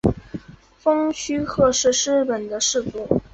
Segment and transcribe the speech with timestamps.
[0.79, 3.21] 蜂须贺氏是日本的氏族。